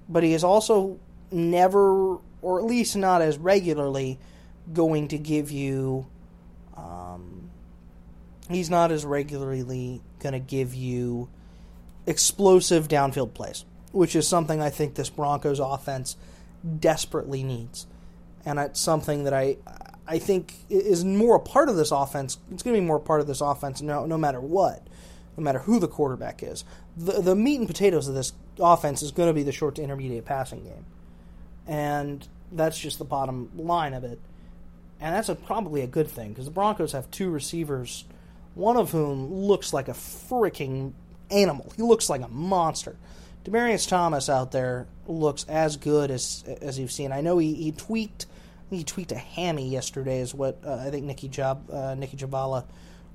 But 0.08 0.22
he 0.22 0.34
is 0.34 0.44
also 0.44 0.98
never, 1.32 2.18
or 2.42 2.58
at 2.58 2.64
least 2.64 2.96
not 2.96 3.22
as 3.22 3.38
regularly, 3.38 4.18
going 4.72 5.08
to 5.08 5.18
give 5.18 5.50
you. 5.50 6.06
Um, 6.76 7.50
he's 8.50 8.68
not 8.68 8.90
as 8.90 9.04
regularly 9.04 10.02
going 10.18 10.32
to 10.32 10.40
give 10.40 10.74
you 10.74 11.28
explosive 12.06 12.88
downfield 12.88 13.32
plays 13.32 13.64
which 13.94 14.16
is 14.16 14.26
something 14.26 14.60
I 14.60 14.70
think 14.70 14.94
this 14.94 15.08
Broncos 15.08 15.60
offense 15.60 16.16
desperately 16.80 17.42
needs. 17.42 17.86
And 18.44 18.58
it's 18.58 18.80
something 18.80 19.24
that 19.24 19.32
I 19.32 19.56
I 20.06 20.18
think 20.18 20.54
is 20.68 21.04
more 21.04 21.36
a 21.36 21.40
part 21.40 21.70
of 21.70 21.76
this 21.76 21.90
offense. 21.90 22.36
It's 22.52 22.62
going 22.62 22.74
to 22.74 22.80
be 22.80 22.86
more 22.86 22.96
a 22.96 23.00
part 23.00 23.20
of 23.20 23.26
this 23.26 23.40
offense 23.40 23.80
no 23.80 24.04
no 24.04 24.18
matter 24.18 24.40
what, 24.40 24.86
no 25.36 25.44
matter 25.44 25.60
who 25.60 25.78
the 25.78 25.88
quarterback 25.88 26.42
is. 26.42 26.64
The 26.96 27.22
the 27.22 27.36
meat 27.36 27.60
and 27.60 27.68
potatoes 27.68 28.08
of 28.08 28.14
this 28.14 28.32
offense 28.58 29.00
is 29.00 29.12
going 29.12 29.28
to 29.28 29.32
be 29.32 29.44
the 29.44 29.52
short 29.52 29.76
to 29.76 29.82
intermediate 29.82 30.24
passing 30.24 30.64
game. 30.64 30.84
And 31.66 32.26
that's 32.52 32.78
just 32.78 32.98
the 32.98 33.04
bottom 33.04 33.50
line 33.56 33.94
of 33.94 34.04
it. 34.04 34.18
And 35.04 35.14
that's 35.14 35.28
a, 35.28 35.34
probably 35.34 35.82
a 35.82 35.86
good 35.86 36.08
thing 36.08 36.30
because 36.30 36.46
the 36.46 36.50
Broncos 36.50 36.92
have 36.92 37.10
two 37.10 37.28
receivers, 37.28 38.06
one 38.54 38.78
of 38.78 38.90
whom 38.90 39.30
looks 39.30 39.74
like 39.74 39.88
a 39.88 39.92
freaking 39.92 40.94
animal. 41.30 41.70
He 41.76 41.82
looks 41.82 42.08
like 42.08 42.22
a 42.22 42.28
monster. 42.28 42.96
Demaryius 43.44 43.86
Thomas 43.86 44.30
out 44.30 44.50
there 44.50 44.86
looks 45.06 45.44
as 45.44 45.76
good 45.76 46.10
as 46.10 46.42
as 46.62 46.78
you've 46.78 46.90
seen. 46.90 47.12
I 47.12 47.20
know 47.20 47.36
he, 47.36 47.52
he 47.52 47.72
tweaked 47.72 48.24
he 48.70 48.82
tweaked 48.82 49.12
a 49.12 49.18
hammy 49.18 49.68
yesterday, 49.68 50.20
is 50.20 50.34
what 50.34 50.58
uh, 50.64 50.76
I 50.76 50.88
think 50.88 51.04
Nicki 51.04 51.28
Job 51.28 51.68
uh, 51.70 51.94
Jhabvala 51.94 52.64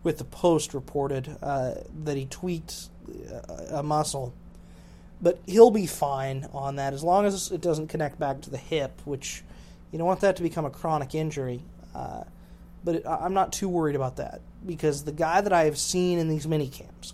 with 0.04 0.20
the 0.20 0.26
Post 0.26 0.76
reported 0.76 1.36
uh, 1.42 1.74
that 2.04 2.16
he 2.16 2.26
tweaked 2.26 2.90
uh, 3.10 3.78
a 3.78 3.82
muscle, 3.82 4.32
but 5.24 5.40
he'll 5.48 5.72
be 5.72 5.88
fine 5.88 6.48
on 6.54 6.76
that 6.76 6.94
as 6.94 7.04
long 7.04 7.26
as 7.26 7.52
it 7.52 7.62
doesn't 7.62 7.88
connect 7.88 8.20
back 8.20 8.42
to 8.42 8.52
the 8.52 8.58
hip, 8.58 9.02
which 9.06 9.44
you 9.92 9.98
don't 9.98 10.06
want 10.06 10.20
that 10.20 10.36
to 10.36 10.44
become 10.44 10.66
a 10.66 10.70
chronic 10.70 11.16
injury. 11.16 11.64
Uh, 11.94 12.24
but 12.84 12.96
it, 12.96 13.06
I'm 13.08 13.34
not 13.34 13.52
too 13.52 13.70
worried 13.70 13.96
about 13.96 14.18
that 14.18 14.42
because 14.66 15.04
the 15.04 15.12
guy 15.12 15.42
that 15.42 15.54
I 15.54 15.66
have 15.66 15.78
seen 15.78 16.20
in 16.20 16.30
these 16.30 16.48
mini 16.48 16.68
camps 16.68 17.14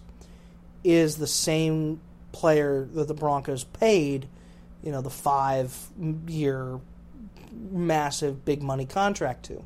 is 0.83 1.17
the 1.17 1.27
same 1.27 1.99
player 2.31 2.87
that 2.93 3.07
the 3.07 3.13
Broncos 3.13 3.63
paid, 3.63 4.27
you 4.83 4.91
know, 4.91 5.01
the 5.01 5.09
five 5.09 5.75
year 6.27 6.79
massive 7.71 8.45
big 8.45 8.61
money 8.61 8.85
contract 8.85 9.45
to. 9.45 9.63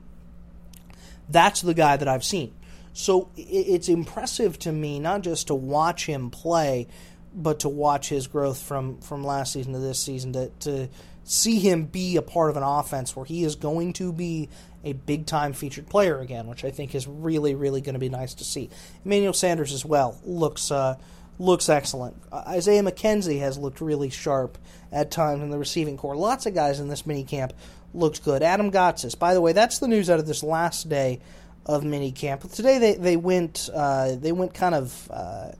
That's 1.30 1.62
the 1.62 1.74
guy 1.74 1.98
that 1.98 2.08
I've 2.08 2.24
seen. 2.24 2.54
So 2.94 3.30
it's 3.36 3.88
impressive 3.89 4.58
to 4.60 4.72
me 4.72 5.00
not 5.00 5.22
just 5.22 5.48
to 5.48 5.56
watch 5.56 6.06
him 6.06 6.30
play, 6.30 6.88
but 7.34 7.60
to 7.60 7.70
watch 7.70 8.10
his 8.10 8.28
growth 8.28 8.62
from, 8.62 9.00
from 9.00 9.24
last 9.24 9.54
season 9.54 9.74
to 9.74 9.80
this 9.80 10.00
season, 10.00 10.34
to, 10.34 10.50
to 10.62 10.89
see 11.24 11.60
him 11.60 11.86
be 11.86 12.18
a 12.18 12.22
part 12.22 12.50
of 12.50 12.58
an 12.58 12.63
offense 12.63 13.16
where 13.16 13.25
he 13.25 13.44
is 13.44 13.56
going 13.56 13.94
to 13.94 14.12
be 14.12 14.50
a 14.84 14.94
big 14.94 15.26
time 15.26 15.54
featured 15.54 15.88
player 15.88 16.20
again, 16.20 16.48
which 16.48 16.64
I 16.64 16.72
think 16.72 16.96
is 16.96 17.08
really, 17.08 17.56
really 17.56 17.82
going 17.82 17.94
to 17.94 18.00
be 18.00 18.10
nice 18.10 18.34
to 18.36 18.44
see. 18.44 18.70
Emmanuel 19.04 19.34
Sanders 19.34 19.74
as 19.74 19.86
well 19.86 20.20
looks. 20.24 20.72
Uh, 20.72 20.96
looks 21.40 21.70
excellent. 21.70 22.18
Uh, 22.32 22.44
Isaiah 22.48 22.84
McKenzie 22.84 23.40
has 23.40 23.58
looked 23.58 23.80
really 23.80 24.10
sharp 24.10 24.58
at 24.92 25.10
times 25.10 25.42
in 25.42 25.50
the 25.50 25.58
receiving 25.58 25.96
corps. 25.98 26.16
Lots 26.16 26.46
of 26.46 26.54
guys 26.54 26.80
in 26.82 26.90
this 26.90 27.06
mini 27.06 27.24
camp 27.24 27.54
looked 27.94 28.24
good. 28.24 28.44
Adam 28.44 28.72
Gotsis, 28.72 29.18
by 29.18 29.34
the 29.34 29.42
way, 29.42 29.54
that's 29.54 29.80
the 29.80 29.88
news 29.88 30.10
out 30.10 30.20
of 30.20 30.28
this 30.28 30.44
last 30.44 30.90
day 30.90 31.22
of 31.66 31.84
mini 31.84 32.12
camp. 32.12 32.50
Today 32.52 32.78
they 32.78 32.96
they 32.96 33.18
went 33.18 33.70
uh, 33.74 34.16
they 34.16 34.32
went 34.32 34.54
kind 34.54 34.76
of 34.76 35.12
uh, 35.12 35.52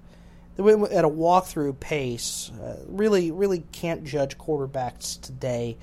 they 0.56 0.64
went 0.64 0.92
at 0.92 1.06
a 1.06 1.10
walkthrough 1.10 1.80
pace. 1.80 2.52
Uh, 2.62 2.78
really 2.88 3.32
really 3.32 3.64
can't 3.72 4.04
judge 4.04 4.38
quarterbacks 4.38 5.20
today. 5.22 5.78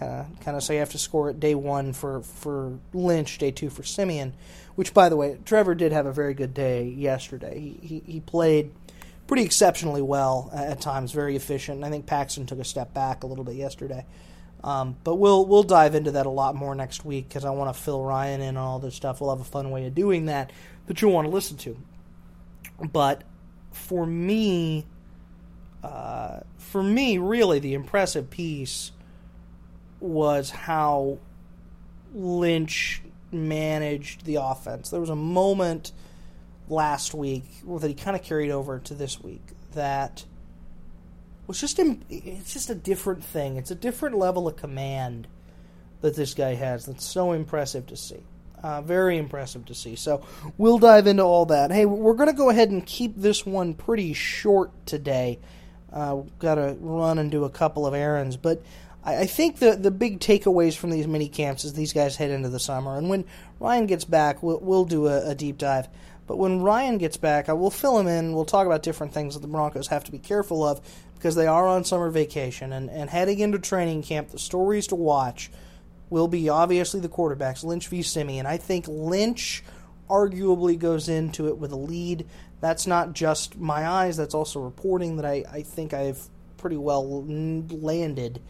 Kind 0.00 0.12
of 0.12 0.40
kind 0.40 0.56
of 0.56 0.62
say 0.62 0.74
you 0.74 0.80
have 0.80 0.90
to 0.92 0.98
score 0.98 1.28
at 1.28 1.38
day 1.38 1.54
one 1.54 1.92
for 1.92 2.22
for 2.22 2.78
Lynch, 2.94 3.36
day 3.36 3.50
two 3.50 3.68
for 3.68 3.82
Siemian. 3.82 4.32
Which, 4.74 4.94
by 4.94 5.10
the 5.10 5.16
way, 5.16 5.36
Trevor 5.44 5.74
did 5.74 5.92
have 5.92 6.06
a 6.06 6.12
very 6.12 6.32
good 6.32 6.54
day 6.54 6.84
yesterday. 6.84 7.60
He 7.60 7.86
he, 7.86 8.12
he 8.12 8.20
played 8.20 8.72
pretty 9.26 9.42
exceptionally 9.42 10.00
well 10.00 10.50
at 10.54 10.80
times, 10.80 11.12
very 11.12 11.36
efficient. 11.36 11.84
I 11.84 11.90
think 11.90 12.06
Paxton 12.06 12.46
took 12.46 12.58
a 12.58 12.64
step 12.64 12.94
back 12.94 13.22
a 13.22 13.26
little 13.26 13.44
bit 13.44 13.56
yesterday. 13.56 14.06
Um, 14.64 14.96
but 15.04 15.16
we'll 15.16 15.44
we'll 15.44 15.62
dive 15.64 15.94
into 15.94 16.12
that 16.12 16.24
a 16.24 16.30
lot 16.30 16.54
more 16.54 16.74
next 16.74 17.04
week 17.04 17.28
because 17.28 17.44
I 17.44 17.50
want 17.50 17.74
to 17.74 17.78
fill 17.78 18.02
Ryan 18.02 18.40
in 18.40 18.56
on 18.56 18.64
all 18.66 18.78
this 18.78 18.94
stuff. 18.94 19.20
We'll 19.20 19.30
have 19.30 19.40
a 19.40 19.48
fun 19.50 19.70
way 19.70 19.86
of 19.86 19.94
doing 19.94 20.26
that 20.26 20.50
that 20.86 21.02
you'll 21.02 21.12
want 21.12 21.26
to 21.26 21.30
listen 21.30 21.58
to. 21.58 21.76
But 22.90 23.22
for 23.70 24.06
me, 24.06 24.86
uh, 25.82 26.40
for 26.56 26.82
me, 26.82 27.18
really, 27.18 27.58
the 27.58 27.74
impressive 27.74 28.30
piece 28.30 28.92
was 30.00 30.50
how 30.50 31.18
Lynch 32.14 33.02
managed 33.32 34.24
the 34.24 34.36
offense. 34.36 34.90
There 34.90 35.00
was 35.00 35.10
a 35.10 35.16
moment 35.16 35.92
last 36.68 37.14
week 37.14 37.44
that 37.66 37.88
he 37.88 37.94
kind 37.94 38.16
of 38.16 38.22
carried 38.22 38.50
over 38.50 38.78
to 38.78 38.94
this 38.94 39.20
week 39.20 39.42
that 39.72 40.24
was 41.46 41.60
just 41.60 41.78
it's 41.78 42.52
just 42.52 42.70
a 42.70 42.74
different 42.74 43.24
thing. 43.24 43.56
It's 43.56 43.70
a 43.70 43.76
different 43.76 44.16
level 44.16 44.46
of 44.48 44.56
command 44.56 45.26
that 46.00 46.16
this 46.16 46.34
guy 46.34 46.54
has. 46.54 46.86
That's 46.86 47.04
so 47.04 47.32
impressive 47.32 47.86
to 47.88 47.96
see. 47.96 48.22
Uh, 48.62 48.82
very 48.82 49.16
impressive 49.16 49.64
to 49.66 49.74
see. 49.74 49.96
So 49.96 50.24
we'll 50.58 50.78
dive 50.78 51.06
into 51.06 51.22
all 51.22 51.46
that. 51.46 51.72
Hey, 51.72 51.86
we're 51.86 52.14
going 52.14 52.28
to 52.28 52.34
go 52.34 52.50
ahead 52.50 52.70
and 52.70 52.84
keep 52.84 53.16
this 53.16 53.46
one 53.46 53.74
pretty 53.74 54.12
short 54.12 54.70
today. 54.86 55.38
Uh, 55.92 56.22
Got 56.38 56.56
to 56.56 56.76
run 56.78 57.18
and 57.18 57.30
do 57.30 57.44
a 57.44 57.50
couple 57.50 57.86
of 57.86 57.94
errands, 57.94 58.36
but 58.36 58.62
I, 59.02 59.26
think 59.26 59.58
the 59.58 59.76
the 59.76 59.90
big 59.90 60.20
takeaways 60.20 60.76
from 60.76 60.90
these 60.90 61.06
mini 61.06 61.28
camps 61.28 61.64
is 61.64 61.72
these 61.72 61.92
guys 61.92 62.16
head 62.16 62.30
into 62.30 62.50
the 62.50 62.60
summer, 62.60 62.96
and 62.96 63.08
when 63.08 63.24
Ryan 63.58 63.86
gets 63.86 64.04
back, 64.04 64.42
we'll, 64.42 64.60
we'll 64.60 64.84
do 64.84 65.06
a, 65.06 65.30
a 65.30 65.34
deep 65.34 65.58
dive. 65.58 65.88
But 66.26 66.36
when 66.36 66.62
Ryan 66.62 66.98
gets 66.98 67.16
back, 67.16 67.48
I 67.48 67.54
will 67.54 67.70
fill 67.70 67.98
him 67.98 68.06
in. 68.06 68.34
We'll 68.34 68.44
talk 68.44 68.66
about 68.66 68.82
different 68.84 69.12
things 69.12 69.34
that 69.34 69.40
the 69.40 69.48
Broncos 69.48 69.88
have 69.88 70.04
to 70.04 70.12
be 70.12 70.18
careful 70.18 70.62
of 70.64 70.80
because 71.14 71.34
they 71.34 71.46
are 71.46 71.66
on 71.66 71.84
summer 71.84 72.08
vacation 72.08 72.72
and, 72.72 72.88
and 72.88 73.10
heading 73.10 73.40
into 73.40 73.58
training 73.58 74.02
camp. 74.02 74.30
The 74.30 74.38
stories 74.38 74.86
to 74.88 74.94
watch 74.94 75.50
will 76.08 76.28
be 76.28 76.48
obviously 76.48 77.00
the 77.00 77.08
quarterbacks, 77.08 77.64
Lynch 77.64 77.88
v. 77.88 78.02
Siemian. 78.02 78.46
I 78.46 78.58
think 78.58 78.86
Lynch 78.86 79.64
arguably 80.08 80.78
goes 80.78 81.08
into 81.08 81.48
it 81.48 81.58
with 81.58 81.72
a 81.72 81.76
lead. 81.76 82.26
That's 82.60 82.86
not 82.86 83.12
just 83.12 83.58
my 83.58 83.88
eyes, 83.88 84.16
that's 84.16 84.34
also 84.34 84.60
reporting 84.60 85.16
that 85.16 85.24
I, 85.24 85.44
I 85.50 85.62
think 85.62 85.94
I've 85.94 86.22
pretty 86.58 86.76
well 86.76 87.24
landed 87.24 88.40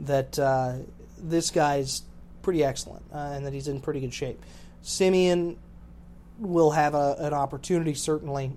that 0.00 0.38
uh, 0.38 0.74
this 1.18 1.50
guy's 1.50 2.02
pretty 2.42 2.64
excellent 2.64 3.04
uh, 3.12 3.32
and 3.34 3.46
that 3.46 3.52
he's 3.52 3.68
in 3.68 3.80
pretty 3.80 4.00
good 4.00 4.14
shape. 4.14 4.42
Siemian 4.82 5.56
will 6.38 6.70
have 6.70 6.94
a, 6.94 7.16
an 7.18 7.34
opportunity, 7.34 7.94
certainly, 7.94 8.52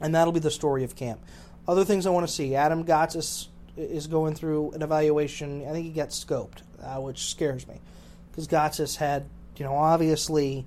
and 0.00 0.14
that'll 0.14 0.32
be 0.32 0.40
the 0.40 0.50
story 0.50 0.84
of 0.84 0.94
camp. 0.94 1.20
Other 1.66 1.84
things 1.84 2.06
I 2.06 2.10
want 2.10 2.26
to 2.26 2.32
see 2.32 2.54
Adam 2.54 2.84
Gotsis 2.84 3.48
is 3.76 4.06
going 4.06 4.34
through 4.34 4.72
an 4.72 4.82
evaluation. 4.82 5.66
I 5.66 5.72
think 5.72 5.86
he 5.86 5.92
gets 5.92 6.22
scoped, 6.22 6.62
uh, 6.82 7.00
which 7.00 7.30
scares 7.30 7.66
me 7.66 7.80
because 8.30 8.46
Gotsis 8.46 8.96
had, 8.96 9.26
you 9.56 9.64
know, 9.64 9.74
obviously 9.74 10.66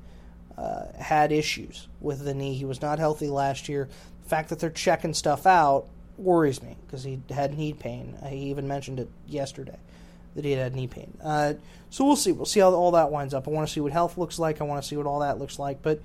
uh, 0.58 0.92
had 0.98 1.32
issues 1.32 1.88
with 2.02 2.24
the 2.24 2.34
knee. 2.34 2.56
He 2.56 2.66
was 2.66 2.82
not 2.82 3.00
healthy 3.00 3.28
last 3.28 3.70
year. 3.70 3.88
The 4.24 4.30
fact 4.30 4.50
that 4.50 4.60
they're 4.60 4.70
checking 4.70 5.14
stuff 5.14 5.46
out 5.46 5.88
worries 6.20 6.62
me 6.62 6.78
because 6.86 7.04
he 7.04 7.22
had 7.30 7.58
knee 7.58 7.74
pain. 7.74 8.18
He 8.28 8.50
even 8.50 8.68
mentioned 8.68 9.00
it 9.00 9.10
yesterday 9.28 9.78
that 10.36 10.46
he 10.46 10.52
had, 10.52 10.76
knee 10.76 10.88
pain. 10.88 11.18
Uh, 11.24 11.54
so 11.90 12.06
we'll 12.06 12.16
see. 12.16 12.32
We'll 12.32 12.46
see 12.46 12.60
how 12.60 12.72
all 12.72 12.92
that 12.92 13.12
winds 13.12 13.34
up. 13.34 13.48
I 13.48 13.52
want 13.52 13.68
to 13.68 13.74
see 13.74 13.80
what 13.80 13.92
health 13.92 14.18
looks 14.18 14.40
like. 14.40 14.62
I 14.62 14.64
want 14.64 14.82
to 14.82 14.88
see 14.88 14.96
what 14.96 15.06
all 15.06 15.20
that 15.20 15.40
looks 15.40 15.58
like. 15.60 15.82
But 15.82 16.02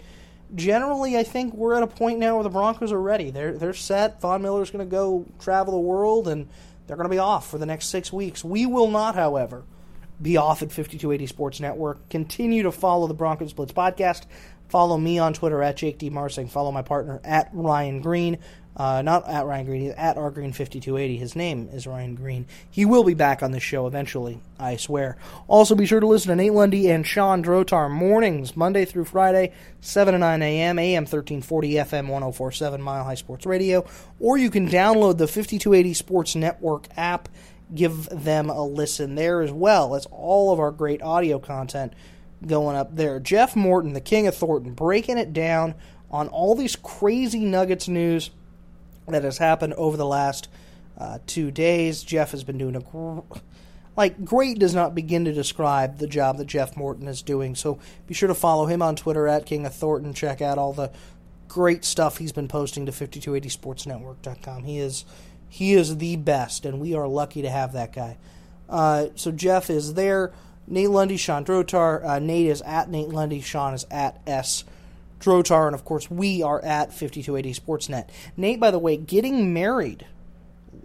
generally, 0.54 1.16
I 1.16 1.23
think 1.23 1.54
we're 1.54 1.76
at 1.76 1.83
a 1.83 1.87
point 1.87 2.18
now 2.18 2.35
where 2.35 2.42
the 2.42 2.50
Broncos 2.50 2.92
are 2.92 3.00
ready. 3.00 3.30
They're 3.30 3.52
they're 3.52 3.75
set. 3.75 4.21
Von 4.21 4.42
Miller's 4.42 4.71
going 4.71 4.85
to 4.85 4.90
go 4.90 5.26
travel 5.38 5.75
the 5.75 5.80
world, 5.80 6.28
and 6.28 6.49
they're 6.87 6.97
going 6.97 7.09
to 7.09 7.14
be 7.14 7.18
off 7.18 7.50
for 7.50 7.59
the 7.59 7.66
next 7.66 7.87
six 7.87 8.12
weeks. 8.12 8.44
We 8.44 8.66
will 8.66 8.90
not, 8.90 9.14
however, 9.14 9.62
be 10.21 10.37
off 10.37 10.62
at 10.62 10.68
5280 10.68 11.26
Sports 11.26 11.61
Network. 11.61 12.09
Continue 12.09 12.62
to 12.62 12.73
follow 12.73 13.06
the 13.06 13.14
Broncos 13.14 13.52
Blitz 13.52 13.73
podcast. 13.73 14.23
Follow 14.68 14.99
me 14.99 15.18
on 15.18 15.35
Twitter 15.35 15.62
at 15.62 15.76
Jake 15.76 15.99
D. 15.99 16.11
Marsing. 16.11 16.49
Follow 16.49 16.73
my 16.73 16.83
partner 16.83 17.21
at 17.25 17.50
Ryan 17.52 18.00
Green. 18.00 18.38
Uh, 18.76 19.02
not 19.02 19.28
at 19.28 19.47
Ryan 19.47 19.66
Green, 19.66 19.83
he's 19.83 19.92
at 19.92 20.16
R 20.16 20.30
Green 20.30 20.52
5280. 20.52 21.16
His 21.16 21.37
name 21.37 21.68
is 21.73 21.87
Ryan 21.87 22.14
Green. 22.16 22.47
He 22.68 22.85
will 22.85 23.04
be 23.04 23.14
back 23.14 23.42
on 23.42 23.52
the 23.52 23.61
show 23.61 23.87
eventually, 23.87 24.40
I 24.59 24.76
swear. 24.76 25.16
Also, 25.47 25.76
be 25.76 25.87
sure 25.87 26.00
to 26.00 26.06
listen 26.06 26.30
to 26.30 26.37
Nate 26.37 26.52
Lundy 26.52 26.90
and 26.90 27.06
Sean 27.06 27.42
Drotar 27.42 27.88
mornings, 27.88 28.56
Monday 28.56 28.85
through 28.85 29.04
Friday, 29.04 29.52
7 29.80 30.12
to 30.12 30.18
9 30.18 30.42
a.m., 30.42 30.78
AM 30.78 31.02
1340, 31.02 31.71
FM 31.75 32.09
1047, 32.09 32.83
Mile 32.83 33.04
High 33.04 33.14
Sports 33.14 33.47
Radio. 33.47 33.87
Or 34.18 34.37
you 34.37 34.50
can 34.50 34.68
download 34.68 35.18
the 35.18 35.28
5280 35.28 35.94
Sports 35.94 36.35
Network 36.35 36.88
app. 36.97 37.28
Give 37.73 38.09
them 38.11 38.50
a 38.50 38.66
listen 38.66 39.14
there 39.14 39.40
as 39.40 39.52
well. 39.52 39.94
It's 39.94 40.06
all 40.11 40.52
of 40.52 40.59
our 40.59 40.73
great 40.73 41.00
audio 41.00 41.38
content 41.38 41.92
going 42.47 42.77
up 42.77 42.97
there. 42.97 43.21
Jeff 43.21 43.57
Morton, 43.57 43.93
the 43.93 44.01
King 44.01 44.27
of 44.27 44.37
Thornton, 44.37 44.73
breaking 44.73 45.19
it 45.19 45.33
down 45.33 45.75
on 46.11 46.29
all 46.29 46.55
these 46.55 46.77
crazy 46.77 47.41
Nuggets 47.45 47.89
news 47.89 48.31
that 49.09 49.25
has 49.25 49.39
happened 49.39 49.75
over 49.75 49.97
the 49.97 50.07
last 50.07 50.49
uh, 50.99 51.19
two 51.27 51.51
days. 51.51 52.03
Jeff 52.03 52.31
has 52.31 52.45
been 52.45 52.59
doing 52.59 52.77
a 52.77 52.81
gr- 52.81 53.39
like 53.97 54.25
great 54.25 54.59
does 54.59 54.75
not 54.75 54.95
begin 54.95 55.25
to 55.25 55.33
describe 55.33 55.99
the 55.99 56.07
job 56.07 56.39
that 56.39 56.47
Jeff 56.47 56.77
Morton 56.77 57.07
is 57.07 57.23
doing. 57.23 57.55
So 57.55 57.79
be 58.07 58.15
sure 58.15 58.29
to 58.29 58.35
follow 58.35 58.67
him 58.67 58.83
on 58.83 58.97
Twitter 58.97 59.29
at 59.29 59.47
King 59.47 59.67
of 59.67 59.75
Thornton. 59.75 60.15
Check 60.15 60.43
out 60.43 60.59
all 60.59 60.73
the 60.73 60.91
great 61.49 61.85
stuff 61.85 62.19
he's 62.19 62.33
been 62.33 62.49
posting 62.49 62.87
to 62.87 62.93
5280sportsnetwork.com. 62.93 64.65
He 64.65 64.79
is 64.79 65.05
he 65.49 65.75
is 65.75 65.99
the 65.99 66.17
best, 66.17 66.67
and 66.67 66.81
we 66.81 66.95
are 66.95 67.07
lucky 67.07 67.43
to 67.43 67.51
have 67.51 67.73
that 67.75 67.93
guy. 67.93 68.17
Uh, 68.69 69.07
so 69.15 69.31
Jeff 69.31 69.71
is 69.71 69.95
there. 69.95 70.33
Nate 70.66 70.90
Lundy, 70.90 71.16
Sean 71.16 71.44
Drotar. 71.44 72.04
Uh, 72.04 72.18
Nate 72.18 72.47
is 72.47 72.62
at 72.62 72.88
Nate 72.88 73.09
Lundy. 73.09 73.40
Sean 73.40 73.75
is 73.75 73.87
at 73.90 74.21
S. 74.26 74.64
Drotar, 75.21 75.66
and 75.66 75.75
of 75.75 75.85
course, 75.85 76.11
we 76.11 76.42
are 76.42 76.62
at 76.62 76.92
5280 76.92 77.54
Sportsnet. 77.54 78.09
Nate, 78.37 78.61
by 78.61 78.71
the 78.71 78.78
way, 78.78 78.97
getting 78.97 79.54
married, 79.54 80.06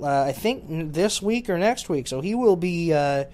uh, 0.02 0.24
I 0.24 0.32
think 0.32 0.94
this 0.94 1.22
week 1.22 1.50
or 1.50 1.58
next 1.58 1.90
week, 1.90 2.08
so 2.08 2.22
he 2.22 2.36
will 2.36 2.56
be. 2.56 2.94
Uh, 2.94 3.26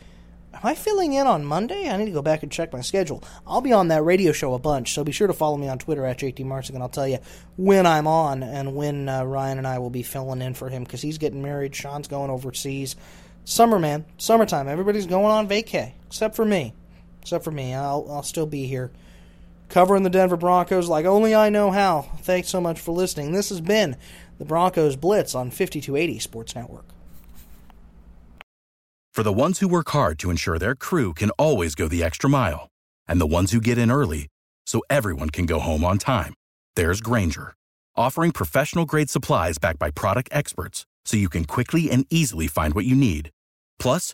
am 0.54 0.62
I 0.64 0.74
filling 0.74 1.14
in 1.14 1.28
on 1.28 1.46
Monday? 1.46 1.88
I 1.88 1.98
need 1.98 2.06
to 2.06 2.12
go 2.12 2.24
back 2.24 2.42
and 2.42 2.52
check 2.52 2.74
my 2.74 2.82
schedule. 2.82 3.24
I'll 3.46 3.62
be 3.62 3.74
on 3.74 3.90
that 3.90 4.04
radio 4.04 4.32
show 4.32 4.56
a 4.56 4.60
bunch, 4.60 4.94
so 4.94 5.04
be 5.04 5.12
sure 5.12 5.28
to 5.28 5.34
follow 5.34 5.58
me 5.58 5.68
on 5.68 5.78
Twitter 5.78 6.06
at 6.06 6.18
JT 6.18 6.44
Marsing, 6.44 6.76
and 6.76 6.82
I'll 6.82 6.90
tell 6.90 7.08
you 7.08 7.20
when 7.56 7.86
I'm 7.86 8.08
on 8.08 8.42
and 8.42 8.76
when 8.76 9.08
uh, 9.08 9.24
Ryan 9.24 9.60
and 9.60 9.68
I 9.68 9.78
will 9.80 9.92
be 9.92 10.04
filling 10.04 10.42
in 10.42 10.56
for 10.56 10.70
him 10.70 10.84
because 10.84 11.02
he's 11.02 11.20
getting 11.20 11.44
married. 11.44 11.76
Sean's 11.76 12.08
going 12.08 12.32
overseas. 12.32 12.96
Summer, 13.44 13.78
man, 13.78 14.06
summertime. 14.18 14.68
Everybody's 14.68 15.06
going 15.06 15.26
on 15.26 15.48
vacay 15.48 15.94
except 16.16 16.34
for 16.34 16.46
me. 16.46 16.74
Except 17.22 17.44
for 17.44 17.52
me, 17.52 17.74
I'll 17.74 18.08
I'll 18.10 18.24
still 18.24 18.46
be 18.46 18.68
here 18.68 18.90
covering 19.68 20.04
the 20.04 20.10
Denver 20.10 20.38
Broncos 20.38 20.88
like 20.88 21.06
only 21.06 21.36
I 21.36 21.50
know 21.50 21.72
how. 21.72 22.04
Thanks 22.22 22.48
so 22.48 22.62
much 22.62 22.80
for 22.80 22.94
listening. 22.94 23.34
This 23.34 23.50
has 23.50 23.60
been 23.60 23.98
the 24.38 24.46
Broncos 24.46 24.96
Blitz 24.96 25.36
on 25.36 25.50
5280 25.50 26.20
Sports 26.20 26.56
Network. 26.56 26.86
For 29.14 29.24
the 29.24 29.34
ones 29.34 29.60
who 29.60 29.68
work 29.68 29.90
hard 29.90 30.18
to 30.20 30.30
ensure 30.30 30.58
their 30.58 30.76
crew 30.76 31.14
can 31.14 31.32
always 31.32 31.76
go 31.76 31.90
the 31.90 32.04
extra 32.04 32.30
mile, 32.30 32.70
and 33.08 33.20
the 33.20 33.28
ones 33.28 33.52
who 33.52 33.60
get 33.60 33.78
in 33.78 33.92
early 33.92 34.28
so 34.66 34.82
everyone 34.90 35.32
can 35.32 35.46
go 35.46 35.60
home 35.60 35.84
on 35.84 35.98
time, 35.98 36.34
there's 36.78 37.02
Grainger, 37.02 37.56
offering 37.98 38.32
professional 38.32 38.86
grade 38.86 39.10
supplies 39.10 39.58
backed 39.58 39.80
by 39.80 39.92
product 39.92 40.30
experts 40.32 40.86
so 41.04 41.18
you 41.18 41.30
can 41.30 41.44
quickly 41.44 41.92
and 41.92 42.06
easily 42.10 42.48
find 42.48 42.74
what 42.74 42.86
you 42.86 42.96
need. 42.96 43.32
Plus, 43.80 44.14